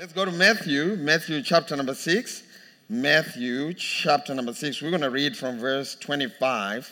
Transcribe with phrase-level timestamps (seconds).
[0.00, 2.42] Let's go to Matthew, Matthew chapter number 6.
[2.88, 4.80] Matthew chapter number 6.
[4.80, 6.90] We're going to read from verse 25.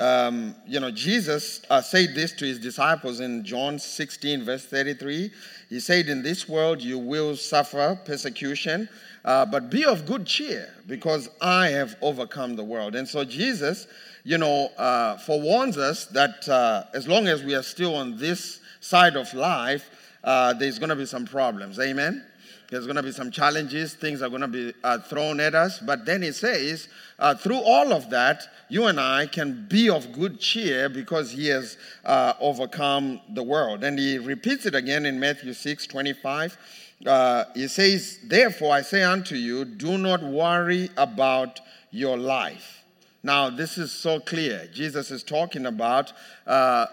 [0.00, 5.30] Um, you know, Jesus uh, said this to his disciples in John 16, verse 33.
[5.68, 8.88] He said, In this world you will suffer persecution,
[9.24, 12.96] uh, but be of good cheer, because I have overcome the world.
[12.96, 13.86] And so Jesus,
[14.24, 18.58] you know, uh, forewarns us that uh, as long as we are still on this
[18.80, 19.88] side of life,
[20.24, 21.78] uh, there's going to be some problems.
[21.78, 22.24] Amen?
[22.70, 23.94] There's going to be some challenges.
[23.94, 25.80] Things are going to be uh, thrown at us.
[25.80, 26.88] But then he says,
[27.18, 31.48] uh, through all of that, you and I can be of good cheer because he
[31.48, 33.82] has uh, overcome the world.
[33.82, 36.56] And he repeats it again in Matthew 6 25.
[37.04, 42.84] Uh, he says, Therefore, I say unto you, do not worry about your life.
[43.24, 44.68] Now, this is so clear.
[44.72, 46.12] Jesus is talking about
[46.46, 46.86] uh,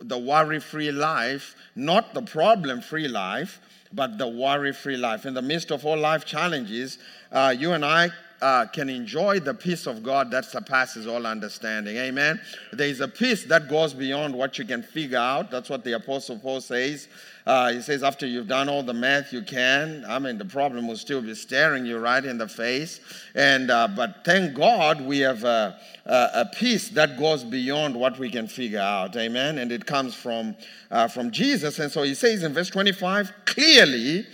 [0.00, 3.60] the worry free life, not the problem free life
[3.92, 5.26] but the worry free life.
[5.26, 6.98] In the midst of all life challenges,
[7.32, 11.96] uh, you and I uh, can enjoy the peace of God that surpasses all understanding.
[11.96, 12.40] Amen.
[12.72, 15.50] There is a peace that goes beyond what you can figure out.
[15.50, 17.08] That's what the Apostle Paul says.
[17.46, 20.86] Uh, he says, after you've done all the math you can, I mean, the problem
[20.86, 23.00] will still be staring you right in the face.
[23.34, 28.18] And uh, but thank God we have a, a, a, peace that goes beyond what
[28.18, 29.16] we can figure out.
[29.16, 29.58] Amen.
[29.58, 30.56] And it comes from
[30.90, 31.78] uh, from Jesus.
[31.78, 34.26] And so he says in verse 25, clearly,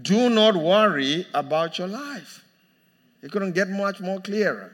[0.00, 2.41] do not worry about your life.
[3.22, 4.72] It couldn't get much more clearer.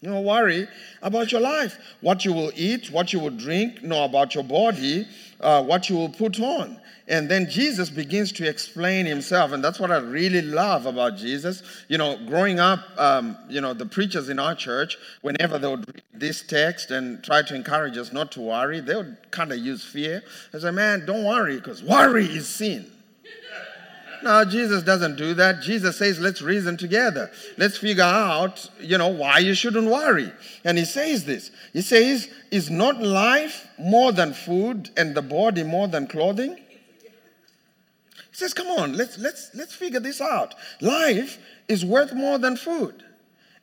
[0.00, 0.66] You know, worry
[1.02, 5.06] about your life, what you will eat, what you will drink, know about your body,
[5.40, 6.80] uh, what you will put on.
[7.06, 9.52] And then Jesus begins to explain himself.
[9.52, 11.62] And that's what I really love about Jesus.
[11.88, 15.86] You know, growing up, um, you know, the preachers in our church, whenever they would
[15.86, 19.58] read this text and try to encourage us not to worry, they would kind of
[19.58, 20.22] use fear.
[20.52, 22.90] They say, man, don't worry, because worry is sin.
[24.22, 25.62] No, Jesus doesn't do that.
[25.62, 27.30] Jesus says, let's reason together.
[27.56, 30.30] Let's figure out, you know, why you shouldn't worry.
[30.64, 31.50] And he says this.
[31.72, 36.56] He says, is not life more than food and the body more than clothing?
[36.56, 40.54] He says, come on, let's, let's, let's figure this out.
[40.80, 41.38] Life
[41.68, 43.04] is worth more than food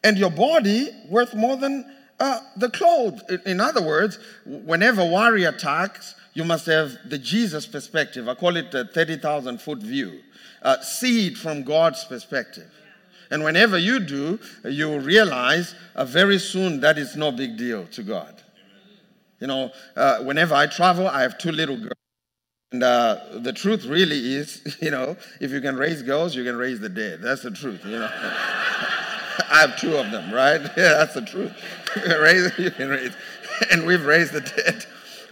[0.04, 1.86] and your body worth more than
[2.20, 3.22] uh, the clothes.
[3.46, 8.28] In other words, whenever worry attacks, you must have the Jesus perspective.
[8.28, 10.22] I call it the 30,000 foot view
[10.62, 12.72] uh, see it from God's perspective.
[13.30, 18.04] And whenever you do, you realize uh, very soon that it's no big deal to
[18.04, 18.42] God.
[19.40, 21.94] You know, uh, whenever I travel, I have two little girls.
[22.72, 26.58] And uh, the truth really is, you know, if you can raise girls, you can
[26.58, 27.22] raise the dead.
[27.22, 28.10] That's the truth, you know.
[29.50, 30.62] I have two of them, right?
[30.78, 31.54] Yeah, that's the truth.
[32.22, 33.14] Raise, you can raise.
[33.72, 34.86] And we've raised the dead.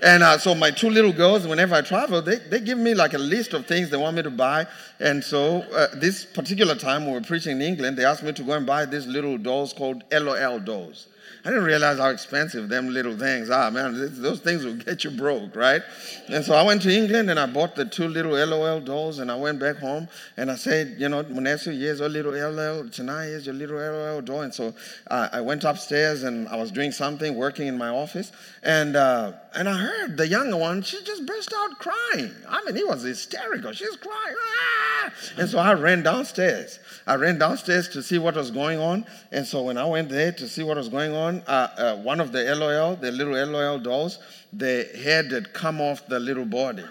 [0.04, 3.14] And uh, so my two little girls, whenever I travel, they, they give me like
[3.14, 4.68] a list of things they want me to buy.
[5.00, 8.44] And so uh, this particular time we were preaching in England, they asked me to
[8.44, 11.08] go and buy these little dolls called LOL dolls.
[11.46, 13.94] I didn't realize how expensive them little things are, man.
[14.20, 15.84] Those things will get you broke, right?
[16.28, 19.32] And so I went to England and I bought the two little LOL dolls and
[19.32, 20.08] I went back home
[20.38, 22.90] and I said, you know, Munesu, here's your little LOL.
[22.90, 24.42] Tonight, here's your little LOL doll.
[24.42, 24.74] And so
[25.12, 28.32] uh, I went upstairs and I was doing something, working in my office.
[28.64, 32.32] And, uh, and I heard the younger one, she just burst out crying.
[32.48, 33.72] I mean, it was hysterical.
[33.72, 34.36] She's crying.
[34.40, 35.12] Ah!
[35.38, 36.80] And so I ran downstairs.
[37.08, 39.06] I ran downstairs to see what was going on.
[39.32, 42.20] And so when I went there to see what was going on, uh, uh, one
[42.20, 44.20] of the LOL, the little LOL dolls,
[44.52, 46.86] the head had come off the little body.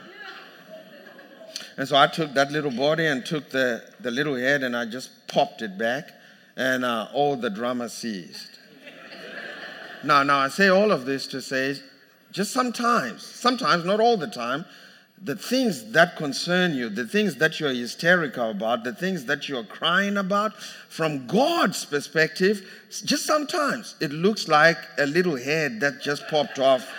[1.76, 4.84] And so I took that little body and took the, the little head and I
[4.86, 6.12] just popped it back,
[6.56, 8.60] and uh, all the drama ceased.
[10.04, 11.76] now, now I say all of this to say,
[12.34, 14.64] just sometimes, sometimes, not all the time,
[15.22, 19.62] the things that concern you, the things that you're hysterical about, the things that you're
[19.62, 20.52] crying about,
[20.88, 22.68] from God's perspective,
[23.04, 26.92] just sometimes it looks like a little head that just popped off.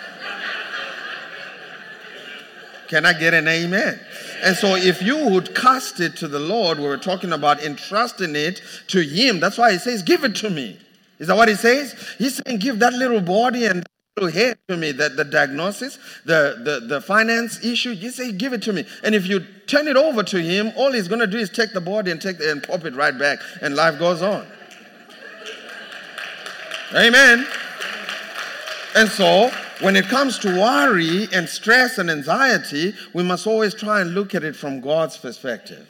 [2.88, 4.00] Can I get an amen?
[4.42, 8.34] And so, if you would cast it to the Lord, we were talking about entrusting
[8.34, 9.40] it to Him.
[9.40, 10.78] That's why He says, Give it to me.
[11.18, 11.94] Is that what He says?
[12.16, 13.84] He's saying, Give that little body and
[14.24, 18.62] head to me that the diagnosis, the, the, the finance issue, you say, give it
[18.62, 18.86] to me.
[19.04, 21.74] And if you turn it over to him, all he's going to do is take
[21.74, 24.46] the body and take the, and pop it right back, and life goes on.
[26.94, 27.46] Amen.
[28.94, 29.50] And so,
[29.82, 34.34] when it comes to worry and stress and anxiety, we must always try and look
[34.34, 35.86] at it from God's perspective.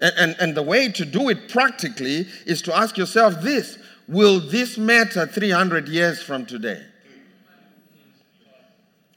[0.00, 3.78] And, and, and the way to do it practically is to ask yourself this
[4.08, 6.82] Will this matter 300 years from today?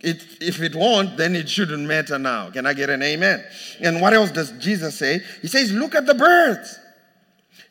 [0.06, 2.52] It, if it won't, then it shouldn't matter now.
[2.52, 3.44] Can I get an amen?
[3.82, 5.20] And what else does Jesus say?
[5.42, 6.80] He says, Look at the birds.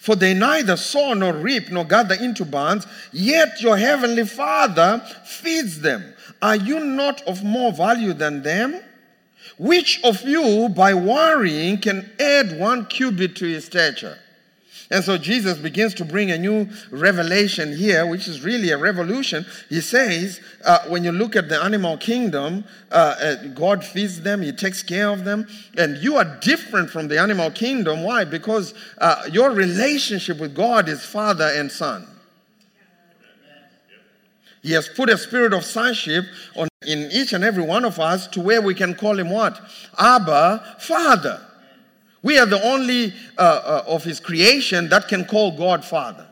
[0.00, 5.80] For they neither sow nor reap nor gather into barns, yet your heavenly Father feeds
[5.80, 6.12] them.
[6.42, 8.82] Are you not of more value than them?
[9.56, 14.18] Which of you, by worrying, can add one cubit to his stature?
[14.90, 19.46] And so Jesus begins to bring a new revelation here, which is really a revolution.
[19.68, 24.42] He says, uh, when you look at the animal kingdom, uh, uh, God feeds them,
[24.42, 25.46] He takes care of them,
[25.78, 28.02] and you are different from the animal kingdom.
[28.02, 28.24] Why?
[28.24, 32.06] Because uh, your relationship with God is father and son.
[34.62, 36.24] He has put a spirit of sonship
[36.56, 39.60] on in each and every one of us to where we can call him what?
[39.98, 41.40] Abba, Father.
[42.24, 46.26] We are the only uh, uh, of his creation that can call God Father.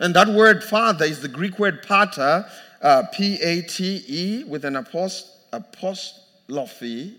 [0.00, 2.44] And that word Father is the Greek word pater,
[2.82, 7.16] uh, P A T E, with an apost- apostrophe,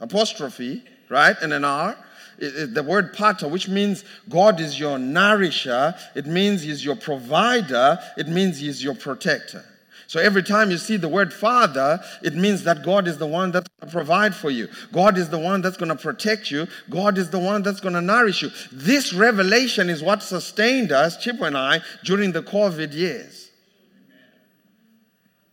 [0.00, 1.34] apostrophe, right?
[1.40, 1.96] And an R.
[2.38, 6.96] It, it, the word pater, which means God is your nourisher, it means He's your
[6.96, 9.64] provider, it means He's your protector.
[10.08, 13.52] So every time you see the word Father, it means that God is the one
[13.52, 14.68] that's going to provide for you.
[14.90, 16.66] God is the one that's going to protect you.
[16.88, 18.48] God is the one that's going to nourish you.
[18.72, 23.50] This revelation is what sustained us, Chip and I, during the COVID years.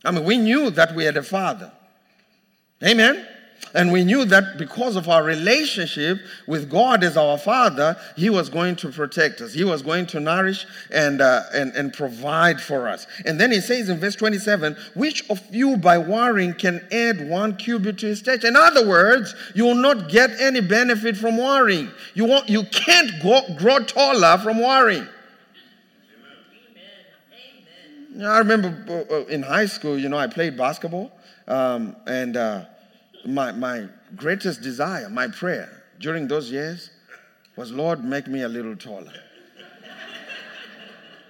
[0.02, 1.70] I mean, we knew that we had a Father.
[2.82, 3.28] Amen.
[3.74, 8.48] And we knew that because of our relationship with God as our Father, He was
[8.48, 9.52] going to protect us.
[9.52, 13.06] He was going to nourish and, uh, and, and provide for us.
[13.26, 17.56] And then He says in verse 27 Which of you by worrying can add one
[17.56, 18.46] cubit to his stature?
[18.46, 21.90] In other words, you will not get any benefit from worrying.
[22.14, 25.06] You, won't, you can't go, grow taller from worrying.
[28.22, 31.12] I remember uh, uh, in high school, you know, I played basketball.
[31.46, 32.64] Um, and uh,
[33.28, 36.90] my, my greatest desire, my prayer during those years
[37.56, 39.12] was, Lord, make me a little taller.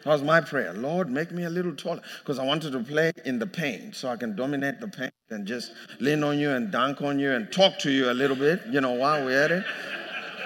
[0.04, 0.72] That was my prayer.
[0.72, 2.00] Lord, make me a little taller.
[2.20, 5.44] Because I wanted to play in the paint so I can dominate the paint and
[5.44, 8.60] just lean on you and dunk on you and talk to you a little bit,
[8.70, 9.64] you know, while we're at it.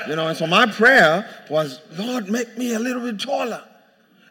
[0.08, 3.62] You know, and so my prayer was, Lord, make me a little bit taller.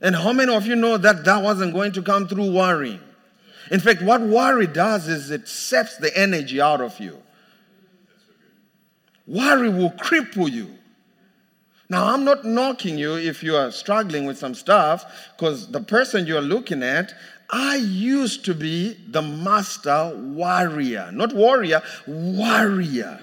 [0.02, 3.00] And how many of you know that that wasn't going to come through worrying?
[3.72, 7.22] In fact, what worry does is it saps the energy out of you.
[9.28, 10.76] Worry will cripple you.
[11.88, 15.06] Now, I'm not knocking you if you are struggling with some stuff,
[15.36, 17.14] because the person you're looking at,
[17.50, 21.10] I used to be the master warrior.
[21.12, 23.20] Not warrior, warrior.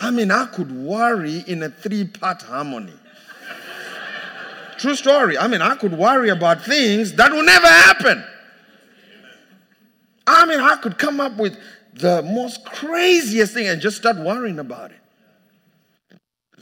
[0.00, 2.92] I mean, I could worry in a three part harmony.
[4.84, 5.38] True story.
[5.38, 8.22] I mean, I could worry about things that will never happen.
[10.26, 11.56] I mean, I could come up with
[11.94, 14.98] the most craziest thing and just start worrying about it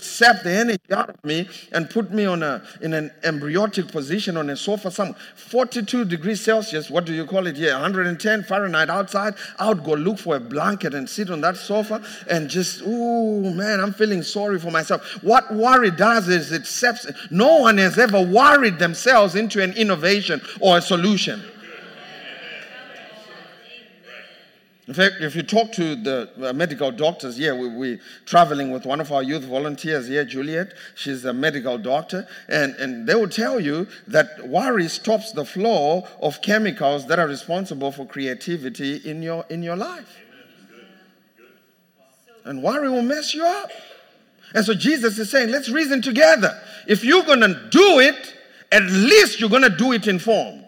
[0.03, 4.37] sap the energy out of me and put me on a, in an embryotic position
[4.37, 5.19] on a sofa somewhere.
[5.37, 7.73] 42 degrees Celsius, what do you call it here?
[7.73, 9.35] 110 Fahrenheit outside.
[9.59, 13.55] I would go look for a blanket and sit on that sofa and just, ooh,
[13.55, 15.03] man, I'm feeling sorry for myself.
[15.23, 17.07] What worry does is it saps.
[17.31, 21.43] No one has ever worried themselves into an innovation or a solution.
[24.89, 28.85] In fact, if you talk to the uh, medical doctors here, we, we're traveling with
[28.85, 30.75] one of our youth volunteers here, Juliet.
[30.97, 36.09] She's a medical doctor, and, and they will tell you that worry stops the flow
[36.21, 40.19] of chemicals that are responsible for creativity in your, in your life.
[42.45, 43.71] And worry will mess you up.
[44.53, 46.61] And so Jesus is saying, let's reason together.
[46.89, 48.35] If you're going to do it,
[48.73, 50.62] at least you're going to do it informed.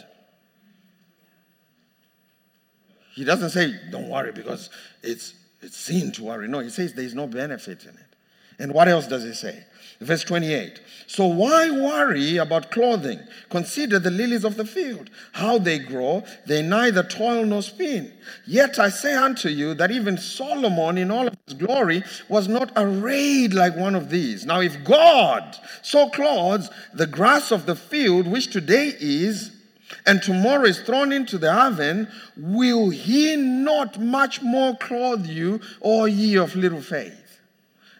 [3.14, 4.71] He doesn't say, don't worry because
[5.02, 6.49] it's, it's sin to worry.
[6.49, 8.14] No, he says there's no benefit in it.
[8.59, 9.64] And what else does he say?
[10.00, 10.80] Verse 28.
[11.06, 13.21] So why worry about clothing?
[13.50, 16.25] Consider the lilies of the field, how they grow.
[16.47, 18.12] They neither toil nor spin.
[18.47, 22.73] Yet I say unto you that even Solomon in all of his glory was not
[22.76, 24.44] arrayed like one of these.
[24.44, 29.52] Now if God so clothes the grass of the field, which today is
[30.06, 36.04] and tomorrow is thrown into the oven, will he not much more clothe you, O
[36.04, 37.40] ye of little faith?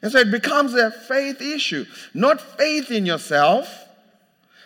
[0.03, 1.87] And so it becomes a faith issue.
[2.13, 3.87] Not faith in yourself,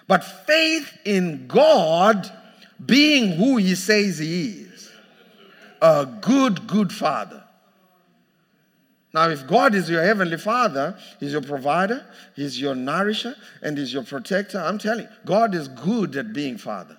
[0.08, 2.28] but faith in God
[2.84, 4.90] being who he says he is
[5.80, 7.44] a good, good father.
[9.14, 12.04] Now, if God is your heavenly father, he's your provider,
[12.36, 16.58] he's your nourisher, and he's your protector, I'm telling you, God is good at being
[16.58, 16.96] father.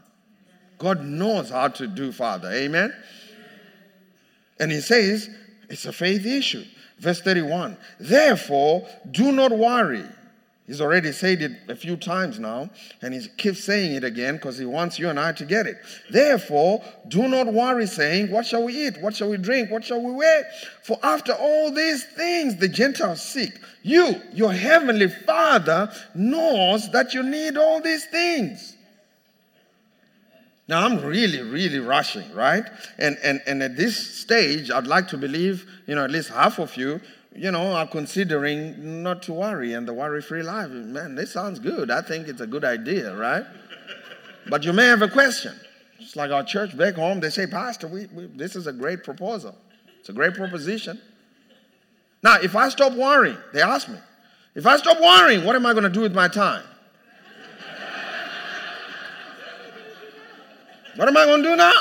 [0.79, 2.49] God knows how to do, Father.
[2.51, 2.93] Amen?
[4.59, 5.29] And he says,
[5.69, 6.63] it's a faith issue.
[6.97, 10.05] Verse 31 Therefore, do not worry.
[10.69, 12.69] He's already said it a few times now,
[13.01, 15.77] and he keeps saying it again because he wants you and I to get it.
[16.11, 19.01] Therefore, do not worry, saying, What shall we eat?
[19.01, 19.71] What shall we drink?
[19.71, 20.47] What shall we wear?
[20.83, 23.53] For after all these things the Gentiles seek.
[23.81, 28.75] You, your heavenly Father, knows that you need all these things.
[30.69, 32.63] Now I'm really, really rushing, right?
[32.99, 36.59] And, and, and at this stage, I'd like to believe, you know, at least half
[36.59, 37.01] of you,
[37.35, 40.69] you know, are considering not to worry and the worry-free life.
[40.69, 41.89] Man, this sounds good.
[41.89, 43.43] I think it's a good idea, right?
[44.47, 45.59] but you may have a question.
[45.97, 49.03] It's like our church back home, they say, Pastor, we, we, this is a great
[49.03, 49.55] proposal.
[49.99, 51.01] It's a great proposition.
[52.21, 53.97] Now, if I stop worrying, they ask me,
[54.53, 56.63] if I stop worrying, what am I going to do with my time?
[60.99, 61.71] What am I going to do now?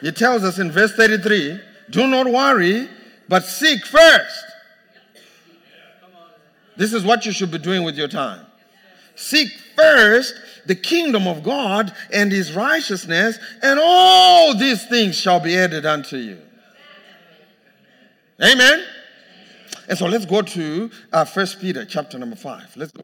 [0.00, 2.88] He tells us in verse 33 do not worry,
[3.28, 4.44] but seek first.
[6.76, 8.44] This is what you should be doing with your time.
[9.14, 10.34] Seek first
[10.66, 16.16] the kingdom of God and his righteousness, and all these things shall be added unto
[16.16, 16.38] you.
[18.42, 18.84] Amen.
[19.88, 22.76] And so let's go to uh, First Peter chapter number 5.
[22.76, 23.02] Let's go.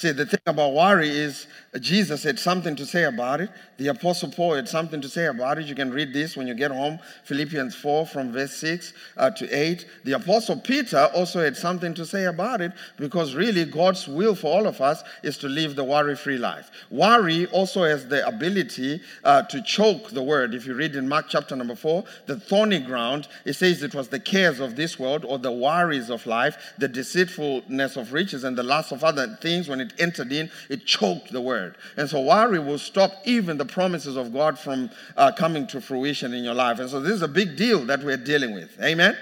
[0.00, 1.48] See, the thing about worry is
[1.80, 3.50] Jesus had something to say about it.
[3.78, 5.66] The Apostle Paul had something to say about it.
[5.66, 9.48] You can read this when you get home Philippians 4 from verse 6 uh, to
[9.48, 9.86] 8.
[10.04, 14.46] The Apostle Peter also had something to say about it because really God's will for
[14.56, 16.70] all of us is to live the worry free life.
[16.90, 20.54] Worry also has the ability uh, to choke the word.
[20.54, 24.06] If you read in Mark chapter number 4, the thorny ground, it says it was
[24.06, 28.56] the cares of this world or the worries of life, the deceitfulness of riches, and
[28.56, 31.76] the lust of other things when it it entered in, it choked the word.
[31.96, 36.32] And so worry will stop even the promises of God from uh, coming to fruition
[36.34, 36.78] in your life.
[36.78, 38.70] And so this is a big deal that we're dealing with.
[38.80, 39.16] Amen?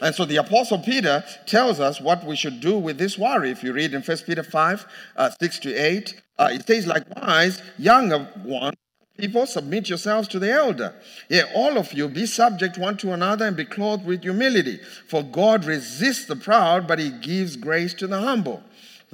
[0.00, 3.50] And so the Apostle Peter tells us what we should do with this worry.
[3.50, 7.62] If you read in 1 Peter 5, uh, 6 to 8, uh, it says, likewise,
[7.78, 8.76] younger ones,
[9.16, 10.94] people, submit yourselves to the elder.
[11.28, 14.80] Yea, all of you be subject one to another and be clothed with humility.
[15.08, 18.62] For God resists the proud, but he gives grace to the humble.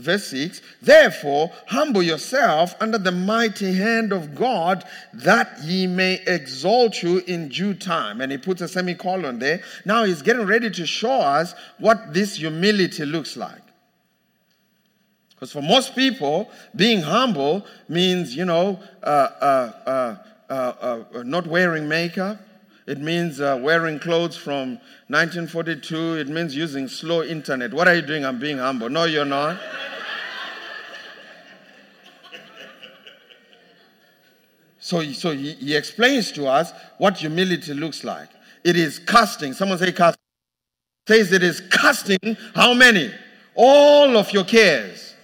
[0.01, 7.03] Verse 6 Therefore, humble yourself under the mighty hand of God, that he may exalt
[7.03, 8.21] you in due time.
[8.21, 9.63] And he puts a semicolon there.
[9.85, 13.63] Now he's getting ready to show us what this humility looks like.
[15.31, 20.17] Because for most people, being humble means, you know, uh, uh,
[20.49, 20.53] uh,
[21.13, 22.39] uh not wearing makeup.
[22.91, 24.71] It means uh, wearing clothes from
[25.07, 26.15] 1942.
[26.17, 27.73] It means using slow internet.
[27.73, 28.25] What are you doing?
[28.25, 28.91] I'm being humble.
[28.91, 29.61] No, you're not.
[34.81, 38.29] So, so he, he explains to us what humility looks like.
[38.65, 39.53] It is casting.
[39.53, 40.19] Someone say casting.
[41.07, 43.15] Says it is casting how many?
[43.55, 45.15] All of your cares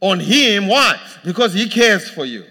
[0.00, 0.66] on him.
[0.66, 0.98] Why?
[1.22, 2.46] Because he cares for you.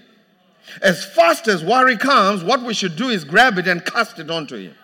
[0.81, 4.29] As fast as worry comes, what we should do is grab it and cast it
[4.29, 4.75] onto him.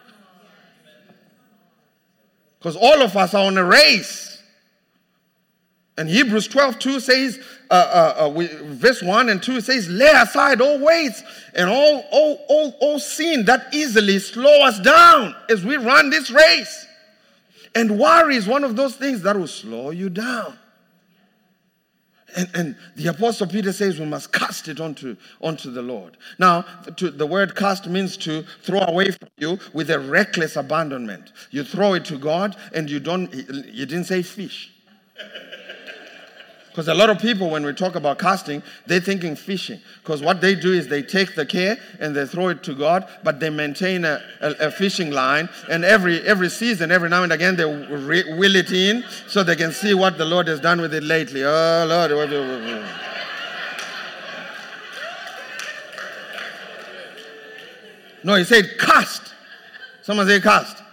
[2.60, 4.42] Because all of us are on a race.
[5.98, 7.39] And Hebrews 12, 2 says,
[7.70, 11.24] uh, uh, uh, we, verse 1 and 2 says, lay aside all weights
[11.54, 16.30] and all, all, all, all sin that easily slow us down as we run this
[16.32, 16.86] race.
[17.75, 20.58] And worry is one of those things that will slow you down.
[22.36, 26.17] And, and, the apostle peter says we must cast it onto, onto the lord.
[26.39, 26.63] Now
[26.98, 31.32] to, the word cast means to throw away from you with a reckless abandonment.
[31.51, 34.72] You throw it to god and you don't you didn't say fish
[36.75, 39.79] because a lot of people, when we talk about casting, they're thinking fishing.
[40.03, 43.08] Because what they do is they take the care and they throw it to God,
[43.24, 45.48] but they maintain a, a, a fishing line.
[45.70, 49.55] And every, every season, every now and again, they re- wheel it in so they
[49.55, 51.46] can see what the Lord has done with it lately.
[51.46, 52.12] Oh, Lord.
[58.22, 59.34] No, he said cast.
[60.01, 60.84] Someone say cast.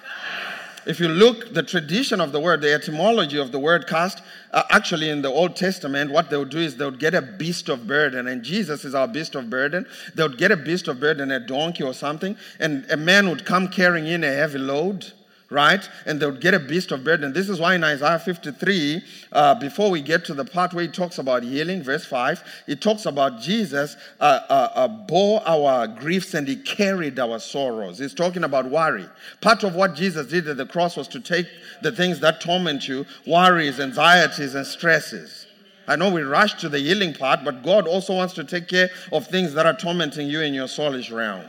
[0.84, 4.22] If you look, the tradition of the word, the etymology of the word cast,
[4.52, 7.22] uh, actually in the Old Testament, what they would do is they would get a
[7.22, 9.86] beast of burden, and Jesus is our beast of burden.
[10.14, 13.44] They would get a beast of burden, a donkey or something, and a man would
[13.44, 15.12] come carrying in a heavy load
[15.52, 15.86] right?
[16.06, 17.32] And they would get a beast of burden.
[17.32, 20.90] This is why in Isaiah 53, uh, before we get to the part where he
[20.90, 26.34] talks about healing, verse 5, it talks about Jesus uh, uh, uh, bore our griefs
[26.34, 27.98] and he carried our sorrows.
[27.98, 29.06] He's talking about worry.
[29.40, 31.46] Part of what Jesus did at the cross was to take
[31.82, 35.46] the things that torment you, worries, anxieties, and stresses.
[35.88, 38.88] I know we rush to the healing part, but God also wants to take care
[39.12, 41.44] of things that are tormenting you in your soulish realm.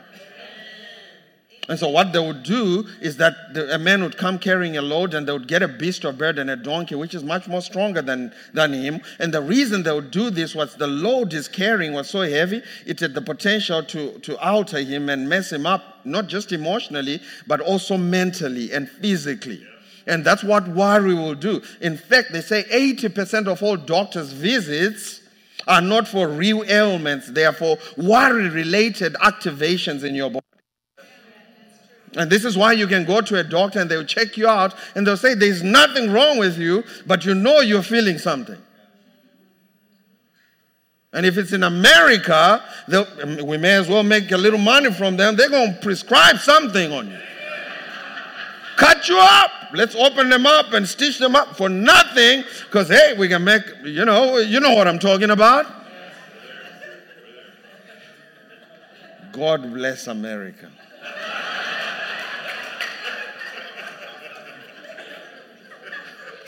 [1.70, 4.82] And so, what they would do is that the, a man would come carrying a
[4.82, 7.62] load and they would get a beast of burden, a donkey, which is much more
[7.62, 9.00] stronger than, than him.
[9.17, 12.62] And the reason they would do this was the load he's carrying was so heavy,
[12.86, 17.22] it had the potential to, to alter him and mess him up, not just emotionally,
[17.48, 19.65] but also mentally and physically.
[20.05, 21.62] And that's what worry will do.
[21.79, 25.22] In fact, they say 80% of all doctors' visits
[25.65, 30.46] are not for real ailments, they are for worry related activations in your body.
[32.15, 34.75] And this is why you can go to a doctor and they'll check you out
[34.96, 38.62] and they'll say there's nothing wrong with you, but you know you're feeling something.
[41.12, 42.63] And if it's in America,
[43.43, 45.36] we may as well make a little money from them.
[45.36, 47.20] They're going to prescribe something on you.
[48.77, 49.51] Cut you up.
[49.74, 53.62] Let's open them up and stitch them up for nothing because, hey, we can make,
[53.84, 55.67] you know, you know what I'm talking about.
[59.32, 60.72] God bless America.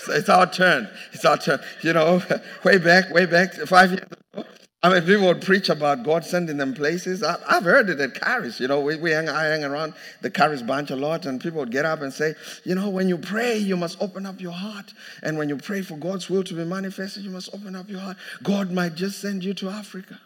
[0.09, 0.89] It's our turn.
[1.13, 1.59] It's our turn.
[1.81, 2.21] You know,
[2.63, 4.45] way back, way back, five years ago,
[4.85, 7.23] I mean, people would preach about God sending them places.
[7.23, 8.59] I, have heard it at Charis.
[8.59, 11.59] You know, we, we hang, I hang around the Charis bunch a lot, and people
[11.61, 12.35] would get up and say,
[12.65, 14.93] you know, when you pray, you must open up your heart.
[15.23, 17.99] And when you pray for God's will to be manifested, you must open up your
[17.99, 18.17] heart.
[18.43, 20.19] God might just send you to Africa.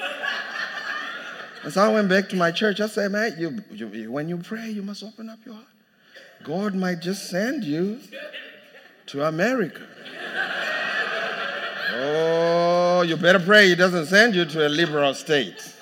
[1.64, 2.80] and so I went back to my church.
[2.80, 5.66] I said, man, you, you, when you pray, you must open up your heart.
[6.42, 8.00] God might just send you
[9.08, 9.82] to America.
[11.94, 15.74] Oh, you better pray he doesn't send you to a liberal state.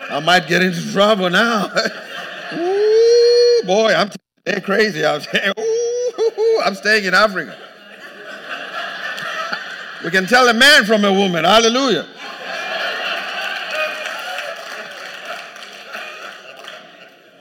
[0.00, 1.64] I might get into trouble now.
[2.52, 5.04] Ooh, boy, I'm t- crazy.
[5.04, 5.20] I'm,
[5.58, 7.56] ooh, I'm staying in Africa.
[10.04, 11.44] we can tell a man from a woman.
[11.44, 12.06] Hallelujah.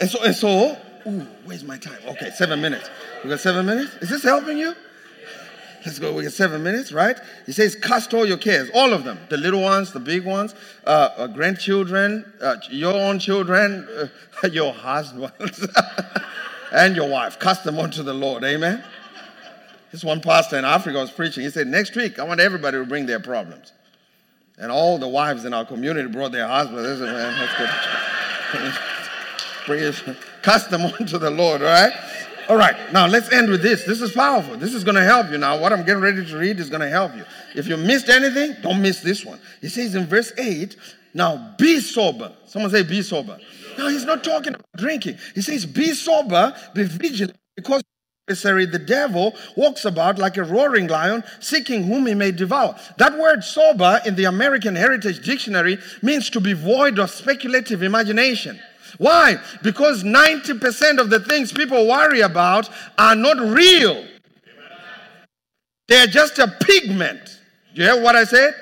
[0.03, 1.97] And so, and so, ooh, where's my time?
[2.05, 2.89] Okay, seven minutes.
[3.23, 3.95] We got seven minutes?
[4.01, 4.75] Is this helping you?
[5.85, 6.11] Let's go.
[6.13, 7.17] We got seven minutes, right?
[7.45, 10.55] He says, cast all your cares, all of them, the little ones, the big ones,
[10.85, 13.87] uh, uh, grandchildren, uh, your own children,
[14.43, 15.65] uh, your husbands,
[16.73, 17.39] and your wife.
[17.39, 18.43] Cast them onto the Lord.
[18.43, 18.83] Amen.
[19.93, 21.43] This one pastor in Africa was preaching.
[21.43, 23.71] He said, next week, I want everybody to bring their problems.
[24.57, 26.99] And all the wives in our community brought their husbands.
[26.99, 27.57] That's
[28.51, 28.73] good.
[29.65, 30.04] Praise.
[30.41, 31.93] Cast them onto the Lord, all right?
[32.49, 33.86] All right, now let's end with this.
[33.86, 34.58] This is powerful.
[34.58, 35.38] This is going to help you.
[35.38, 37.23] Now, what I'm getting ready to read is going to help you.
[37.56, 39.39] If you missed anything, don't miss this one.
[39.62, 40.76] He says in verse 8,
[41.13, 42.34] now be sober.
[42.45, 43.39] Someone say, be sober.
[43.78, 45.17] Now, he's not talking about drinking.
[45.34, 47.82] He says, be sober, be vigilant, because
[48.28, 52.76] adversary, the devil, walks about like a roaring lion, seeking whom he may devour.
[52.97, 58.60] That word sober in the American Heritage Dictionary means to be void of speculative imagination.
[58.97, 59.38] Why?
[59.62, 64.06] Because 90% of the things people worry about are not real.
[65.88, 67.39] They're just a pigment.
[67.73, 68.53] Do you hear what I said?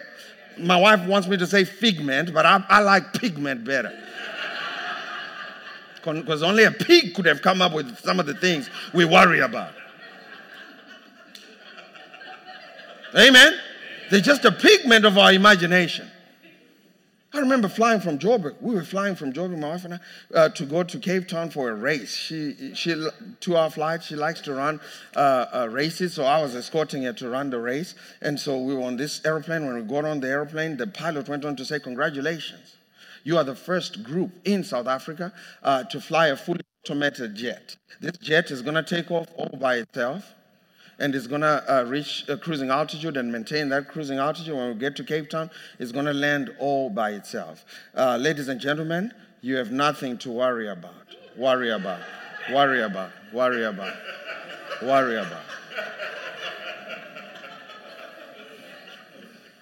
[0.58, 3.98] My wife wants me to say figment, but I, I like pigment better.
[6.04, 9.40] Because only a pig could have come up with some of the things we worry
[9.42, 9.72] about.
[13.16, 13.54] Amen?
[14.10, 16.11] They're just a pigment of our imagination.
[17.34, 18.56] I remember flying from Joburg.
[18.60, 20.00] We were flying from Joburg, my wife and I,
[20.34, 22.14] uh, to go to Cape Town for a race.
[22.14, 23.08] She, she,
[23.40, 24.04] two-hour flight.
[24.04, 24.82] She likes to run
[25.16, 27.96] uh, uh, races, so I was escorting her to run the race.
[28.22, 29.66] And so we were on this airplane.
[29.66, 32.76] When we got on the airplane, the pilot went on to say, "Congratulations,
[33.24, 35.32] you are the first group in South Africa
[35.64, 37.78] uh, to fly a fully automated jet.
[38.02, 40.34] This jet is going to take off all by itself."
[41.02, 44.56] And it's going to uh, reach a cruising altitude and maintain that cruising altitude.
[44.56, 47.66] When we get to Cape Town, it's going to land all by itself.
[47.96, 49.12] Uh, ladies and gentlemen,
[49.42, 50.94] you have nothing to worry about.
[51.36, 52.02] Worry about.
[52.54, 53.12] Worry about.
[53.34, 53.96] Worry about.
[54.84, 55.44] Worry about.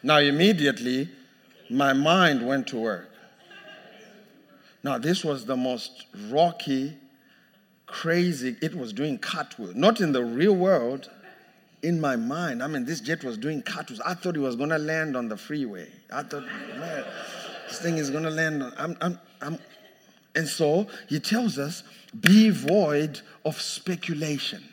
[0.04, 1.08] Now, immediately,
[1.70, 3.10] my mind went to work.
[4.84, 6.98] Now, this was the most rocky,
[7.86, 9.74] crazy, it was doing cartwheel.
[9.74, 11.10] Not in the real world,
[11.82, 14.02] in my mind, I mean, this jet was doing cartwheels.
[14.02, 15.90] I thought it was going to land on the freeway.
[16.12, 17.06] I thought, man,
[17.68, 18.74] this thing is going to land on.
[18.78, 19.60] I'm, I'm, I'm.
[20.36, 21.84] And so he tells us
[22.20, 24.64] be void of speculation.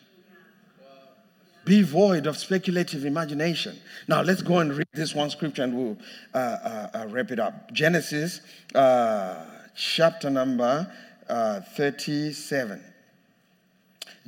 [1.65, 3.77] Be void of speculative imagination.
[4.07, 5.99] Now, let's go and read this one scripture and we'll
[6.33, 7.73] uh, uh, uh, wrap it up.
[7.73, 8.41] Genesis
[8.75, 10.91] uh, chapter number
[11.29, 12.83] uh, 37.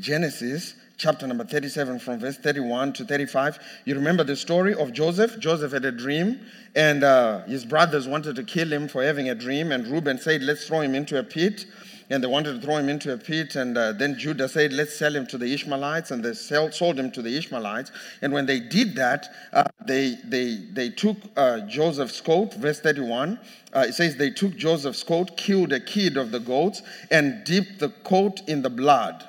[0.01, 3.59] Genesis chapter number 37 from verse 31 to 35.
[3.85, 5.39] You remember the story of Joseph?
[5.39, 6.41] Joseph had a dream,
[6.75, 9.71] and uh, his brothers wanted to kill him for having a dream.
[9.71, 11.67] And Reuben said, Let's throw him into a pit.
[12.11, 13.55] And they wanted to throw him into a pit.
[13.55, 16.11] And uh, then Judah said, Let's sell him to the Ishmaelites.
[16.11, 17.93] And they sell, sold him to the Ishmaelites.
[18.21, 23.39] And when they did that, uh, they, they, they took uh, Joseph's coat, verse 31.
[23.73, 27.79] Uh, it says, They took Joseph's coat, killed a kid of the goats, and dipped
[27.79, 29.25] the coat in the blood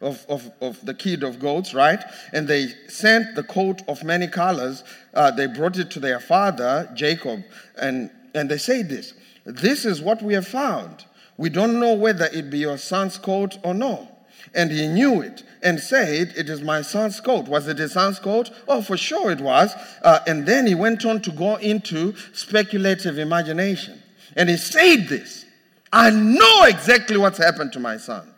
[0.00, 2.02] of, of, of the kid of goats, right?
[2.32, 4.84] And they sent the coat of many colors.
[5.14, 7.44] Uh, they brought it to their father, Jacob.
[7.80, 11.06] And, and they say this This is what we have found.
[11.38, 14.08] We don't know whether it be your son's coat or no.
[14.54, 17.48] And he knew it and said, It is my son's coat.
[17.48, 18.50] Was it his son's coat?
[18.68, 19.74] Oh, for sure it was.
[20.02, 24.02] Uh, and then he went on to go into speculative imagination.
[24.34, 25.46] And he said this
[25.90, 28.30] I know exactly what's happened to my son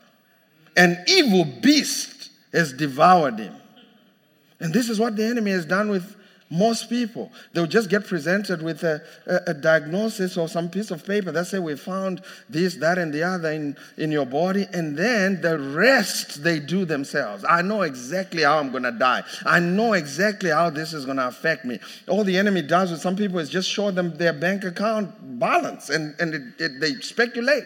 [0.78, 3.54] an evil beast has devoured him.
[4.60, 6.16] And this is what the enemy has done with
[6.50, 7.30] most people.
[7.52, 11.46] They'll just get presented with a, a, a, diagnosis or some piece of paper that
[11.46, 15.58] say we found this, that, and the other in, in your body, and then the
[15.58, 17.44] rest they do themselves.
[17.46, 19.24] I know exactly how I'm gonna die.
[19.44, 21.80] I know exactly how this is gonna affect me.
[22.08, 25.90] All the enemy does with some people is just show them their bank account balance
[25.90, 27.64] and, and it, it, they speculate.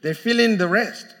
[0.00, 1.14] They fill in the rest.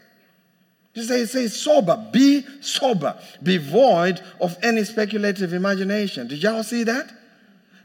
[0.94, 6.26] Just say, say sober, be sober, be void of any speculative imagination.
[6.26, 7.12] Did y'all see that?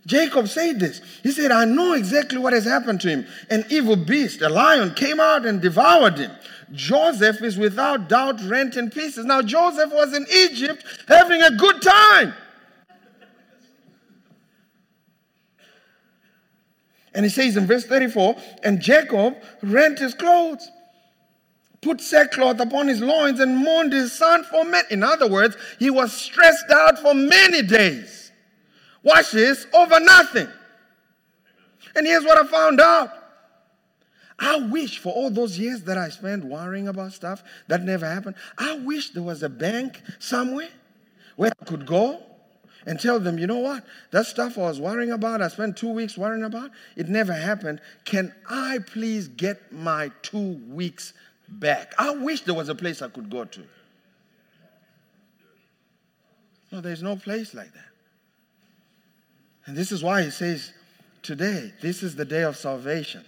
[0.05, 1.01] Jacob said this.
[1.21, 3.27] He said, I know exactly what has happened to him.
[3.49, 6.31] An evil beast, a lion, came out and devoured him.
[6.71, 9.25] Joseph is without doubt rent in pieces.
[9.25, 12.33] Now, Joseph was in Egypt having a good time.
[17.13, 20.67] And he says in verse 34 and Jacob rent his clothes
[21.83, 24.83] put sackcloth upon his loins and mourned his son for men.
[24.89, 28.31] In other words, he was stressed out for many days.
[29.03, 30.47] Watch this over nothing.
[31.95, 33.09] And here's what I found out.
[34.39, 38.35] I wish for all those years that I spent worrying about stuff that never happened,
[38.57, 40.69] I wish there was a bank somewhere
[41.35, 42.23] where I could go
[42.85, 43.85] and tell them, you know what?
[44.11, 47.79] That stuff I was worrying about, I spent two weeks worrying about, it never happened.
[48.05, 51.13] Can I please get my two weeks
[51.59, 51.93] back.
[51.97, 53.63] I wish there was a place I could go to.
[56.71, 57.89] No, there's no place like that.
[59.65, 60.73] And this is why he says,
[61.21, 63.23] Today, this is the day of salvation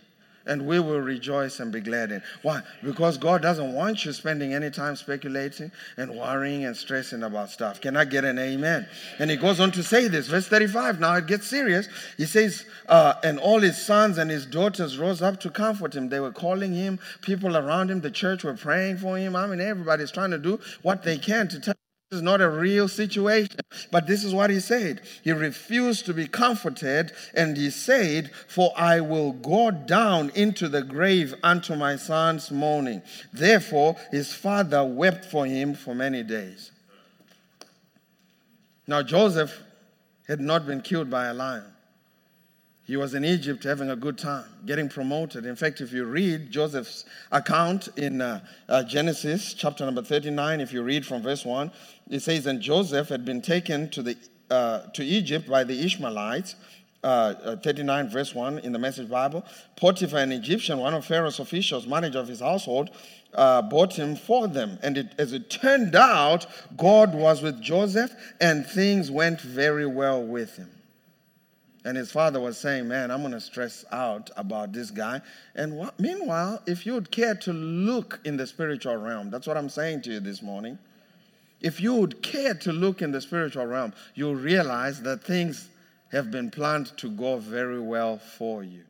[0.46, 2.22] and we will rejoice and be glad in.
[2.42, 2.62] Why?
[2.84, 7.82] Because God doesn't want you spending any time speculating and worrying and stressing about stuff.
[7.82, 8.88] Can I get an amen?
[9.20, 11.00] And he goes on to say this, verse 35.
[11.00, 11.88] Now it gets serious.
[12.18, 16.10] He says, uh, And all his sons and his daughters rose up to comfort him.
[16.10, 19.36] They were calling him, people around him, the church were praying for him.
[19.36, 21.76] I mean, everybody's trying to do what they can to tell
[22.16, 23.60] is not a real situation.
[23.92, 25.02] But this is what he said.
[25.24, 30.82] He refused to be comforted, and he said, For I will go down into the
[30.82, 33.04] grave unto my son's mourning.
[33.32, 36.72] Therefore, his father wept for him for many days.
[38.88, 39.62] Now, Joseph
[40.28, 41.75] had not been killed by a lion.
[42.86, 45.46] He was in Egypt having a good time, getting promoted.
[45.48, 50.72] In fact, if you read Joseph's account in uh, uh, Genesis chapter number 39, if
[50.72, 51.72] you read from verse 1,
[52.12, 54.18] it says, And Joseph had been taken to, the,
[54.52, 56.56] uh, to Egypt by the Ishmaelites.
[57.04, 59.46] Uh, uh, 39 verse 1 in the message bible
[59.76, 62.90] potiphar an egyptian one of pharaoh's officials manager of his household
[63.36, 68.12] uh, bought him for them and it, as it turned out god was with joseph
[68.42, 70.72] and things went very well with him
[71.86, 75.22] and his father was saying, Man, I'm going to stress out about this guy.
[75.54, 79.56] And what, meanwhile, if you would care to look in the spiritual realm, that's what
[79.56, 80.80] I'm saying to you this morning.
[81.62, 85.70] If you would care to look in the spiritual realm, you'll realize that things
[86.12, 88.84] have been planned to go very well for you.